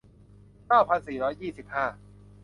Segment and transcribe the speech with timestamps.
[0.67, 1.85] เก้าพันสี่ร้อยสี่สิบห้า